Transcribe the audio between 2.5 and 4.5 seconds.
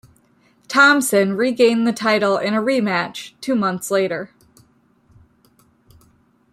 a rematch two months later.